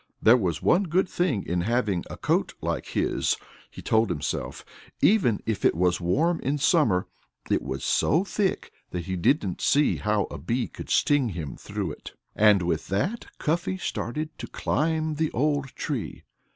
There 0.19 0.35
was 0.35 0.63
one 0.63 0.85
good 0.85 1.07
thing 1.07 1.45
in 1.45 1.61
having 1.61 2.03
a 2.09 2.17
coat 2.17 2.55
like 2.59 2.87
his, 2.87 3.37
he 3.69 3.83
told 3.83 4.09
himself: 4.09 4.65
even 4.99 5.41
if 5.45 5.63
it 5.63 5.75
was 5.75 6.01
warm 6.01 6.39
in 6.39 6.57
summer, 6.57 7.05
it 7.51 7.61
was 7.61 7.83
so 7.83 8.23
thick 8.23 8.71
that 8.89 9.05
he 9.05 9.15
didn't 9.15 9.61
see 9.61 9.97
how 9.97 10.23
a 10.31 10.39
bee 10.39 10.67
could 10.67 10.89
sting 10.89 11.29
him 11.29 11.55
through 11.55 11.91
it. 11.91 12.13
And 12.35 12.63
with 12.63 12.87
that, 12.87 13.25
Cuffy 13.37 13.77
started 13.77 14.35
to 14.39 14.47
climb 14.47 15.13
the 15.13 15.29
old 15.33 15.67
tree. 15.75 16.23